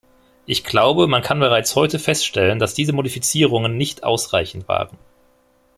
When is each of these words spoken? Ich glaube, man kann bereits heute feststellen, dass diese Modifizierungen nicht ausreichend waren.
Ich 0.47 0.63
glaube, 0.63 1.05
man 1.05 1.21
kann 1.21 1.39
bereits 1.39 1.75
heute 1.75 1.99
feststellen, 1.99 2.57
dass 2.57 2.73
diese 2.73 2.91
Modifizierungen 2.91 3.77
nicht 3.77 4.03
ausreichend 4.03 4.67
waren. 4.67 4.97